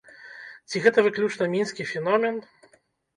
[0.69, 2.41] Ці гэта выключна мінскі феномен?